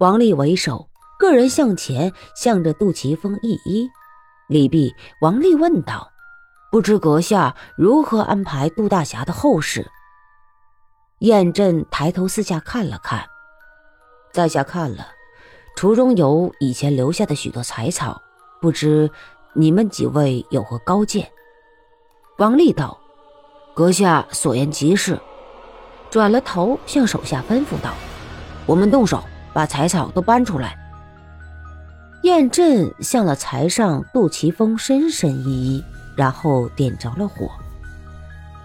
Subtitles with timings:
[0.00, 0.88] 王丽为首，
[1.18, 3.86] 个人向前，向着杜琪峰一揖。
[4.48, 6.10] 礼毕，王丽问道
[6.72, 9.90] ：“不知阁下如何安排杜大侠的后事？”
[11.20, 13.26] 燕震抬头四下看了看，
[14.32, 15.06] 在下看了，
[15.76, 18.22] 厨中有以前留下的许多柴草，
[18.58, 19.10] 不知
[19.52, 21.30] 你们几位有何高见？
[22.38, 22.98] 王丽道
[23.76, 25.20] ：“阁下所言极是。”
[26.08, 27.92] 转了头向手下吩咐道
[28.64, 29.22] ：“我们动手，
[29.52, 30.76] 把柴草都搬出来。”
[32.22, 35.84] 燕震向了柴上杜琪峰深深一揖，
[36.16, 37.48] 然后点着了火。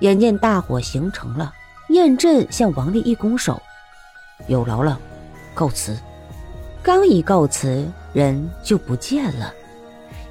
[0.00, 1.52] 眼见大火形成了。
[1.88, 3.60] 燕震向王丽一拱手
[4.48, 4.98] ：“有劳了，
[5.52, 5.94] 告辞。”
[6.82, 9.52] 刚一告辞，人就不见了。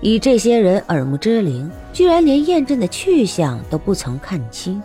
[0.01, 4.81] 以这些人耳目之灵，居然连燕震的去向都不曾看清。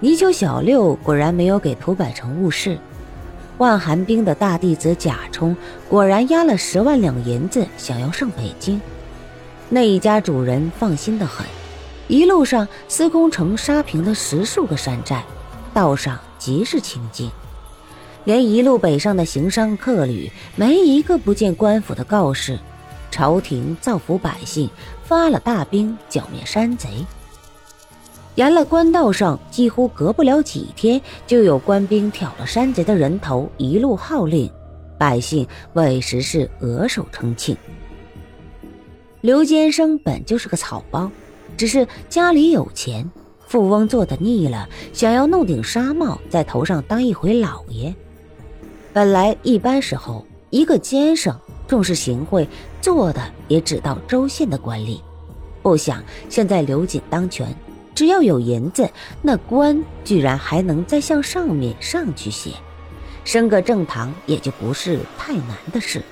[0.00, 2.78] 泥鳅小六果然没有给涂百成误事。
[3.60, 5.54] 万寒冰的大弟子贾冲
[5.86, 8.80] 果然押了十万两银子，想要上北京。
[9.68, 11.44] 那一家主人放心的很。
[12.08, 15.22] 一路上，司空城杀平了十数个山寨，
[15.74, 17.30] 道上极是清静，
[18.24, 22.58] 连一路北上的行商客旅，没一个不见官府的告示。
[23.10, 24.70] 朝廷造福百姓，
[25.04, 26.88] 发了大兵剿灭山贼。
[28.40, 34.50] 沿了官道上，几乎隔不了几天，就有官兵挑了山贼的人头，一路号令，
[34.96, 37.54] 百姓为时是额手称庆。
[39.20, 41.12] 刘坚生本就是个草包。
[41.54, 43.10] 只是家里有钱，
[43.46, 47.94] 富翁做的腻了，想要弄顶纱帽在头上当一回老爷。
[48.90, 52.48] 本来一般时候，一个监生重视行贿，
[52.80, 54.98] 做的也只到州县的官吏。
[55.60, 57.54] 不想现在刘瑾当权，
[58.00, 58.88] 只要有银子，
[59.20, 62.52] 那官居然还能再向上面上去写，
[63.24, 66.02] 升个正堂也就不是太难的事。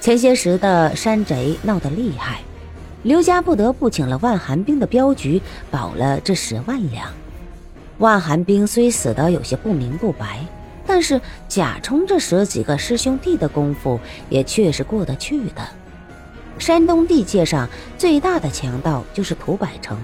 [0.00, 2.42] 前些时的山贼闹得厉害。
[3.02, 5.42] 刘家不得不请了万寒冰的镖局，
[5.72, 7.12] 保了这十万两。
[7.98, 10.38] 万寒冰虽死得有些不明不白，
[10.86, 13.98] 但是贾冲这十几个师兄弟的功夫
[14.28, 15.68] 也确实过得去的。
[16.60, 19.98] 山东地界上最大的强盗就是屠百成，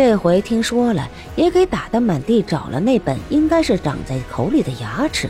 [0.00, 5.28] 这回听说了，也给打得满地找了那本应该是长在口里的牙齿。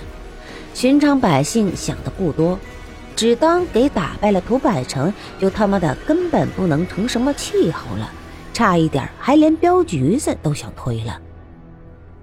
[0.74, 2.58] 寻常百姓想的不多。
[3.16, 8.12] 只当给打败了屠百成，就他妈的根本不能成什么气候了，
[8.52, 11.18] 差一点还连镖局子都想推了。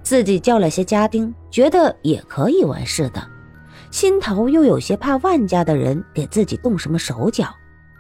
[0.04, 3.28] 自己叫了些家丁，觉得也可以完事的，
[3.90, 7.48] 心头又有些怕万家的人给自己动什么手脚，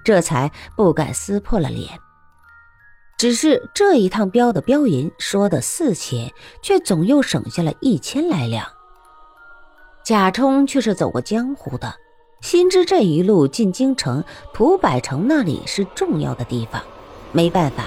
[0.03, 1.89] 这才不敢撕破了脸。
[3.17, 6.29] 只是这一趟镖的镖银说的四千，
[6.61, 8.67] 却总又省下了一千来两。
[10.03, 11.95] 贾冲却是走过江湖的。
[12.41, 16.81] 心知这一路进京城，屠百成那里是重要的地方。
[17.31, 17.85] 没办法，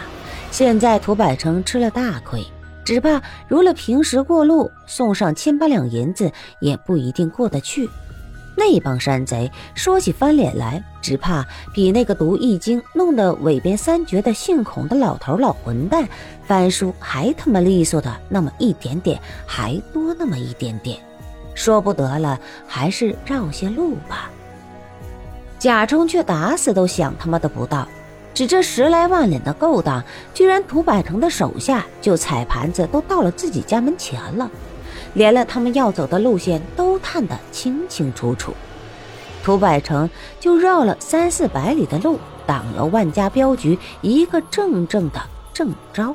[0.51, 2.45] 现在屠百成吃了大亏，
[2.85, 7.89] 只怕如了平时过路，送上千八两银子也不一定过得去。
[8.59, 16.09] 那帮山贼说起翻脸来，只怕比那个读易经弄得尾边三绝的姓孔的老头老混蛋
[16.45, 20.99] 翻书还他妈利索的那么一点点，还多那么一点点。
[21.55, 24.29] 说不得了，还是绕些路吧。
[25.59, 27.87] 贾冲却打死都想他妈的不到，
[28.33, 30.03] 只这十来万两的勾当，
[30.33, 34.49] 居然屠百成的手下就踩盘子都到了自己家门前了，
[35.15, 38.53] 连了他们要走的路线都看得清清楚楚。
[39.43, 45.19] 涂百成就绕了三四百里的路，挡了万家镖局一个正正的
[45.55, 46.15] 正招。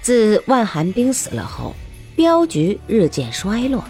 [0.00, 1.74] 自万寒冰死了后，
[2.14, 3.82] 镖局日渐衰落，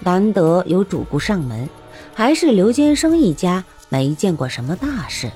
[0.00, 1.66] 难得有主顾上门，
[2.14, 3.64] 还是刘坚生一家。
[3.88, 5.30] 没见过什么大事，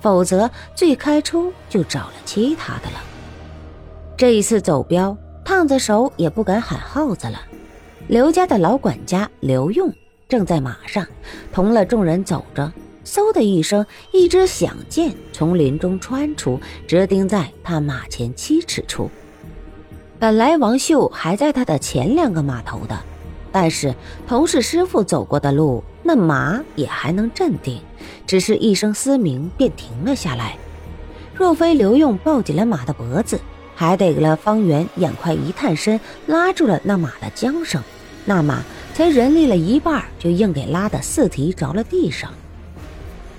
[0.00, 3.00] 否则最开初就找了其他的了。
[4.16, 7.38] 这一次走镖，烫子手也不敢喊耗子了。
[8.10, 9.88] 刘家的老管家刘用
[10.28, 11.06] 正在马上，
[11.52, 12.72] 同了众人走着，
[13.04, 16.58] 嗖的一声，一支响箭从林中穿出，
[16.88, 19.08] 直钉在他马前七尺处。
[20.18, 22.98] 本来王秀还在他的前两个马头的，
[23.52, 23.94] 但是
[24.26, 25.84] 同是师傅走过的路。
[26.02, 27.80] 那马也还能镇定，
[28.26, 30.56] 只是一声嘶鸣便停了下来。
[31.32, 33.40] 若非刘用抱紧了马的脖子，
[33.76, 37.80] 还得了方圆眼快一探身拉住了那马的缰绳，
[38.30, 38.62] 那马
[38.94, 42.30] 才人力了一半，就硬给拉的四蹄着了地上。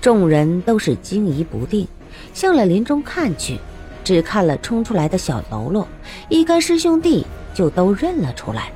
[0.02, 1.88] 众人都是惊疑不定，
[2.34, 3.58] 向了林中看去，
[4.04, 5.88] 只看了冲出来的小喽啰，
[6.28, 8.70] 一干师兄弟就都认了出来，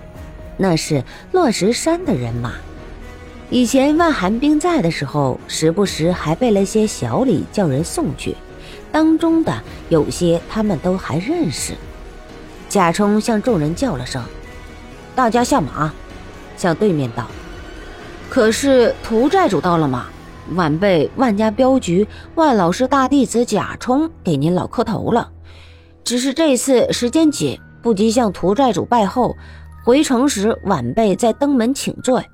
[0.56, 2.54] 那是乱石山的人马。
[3.50, 8.34] 以前万寒冰在的时候，时不时还备了些小礼叫人送去，
[8.90, 11.74] 当中的有些他们都还认识。
[12.70, 14.24] 贾充向众人叫了声
[15.14, 15.92] ：“大家下马。”
[16.56, 17.26] 向对面道
[18.30, 20.06] ：“可是涂寨主到了吗？
[20.54, 22.06] 晚辈万家镖局
[22.36, 25.30] 万老师大弟子贾充给您老磕头了。
[26.04, 29.36] 只是这次时间紧，不及向涂寨主拜后，
[29.84, 32.24] 回城时晚辈再登门请罪。”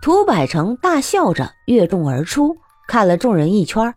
[0.00, 3.94] 涂百成大笑着跃众而出，看了众人一圈，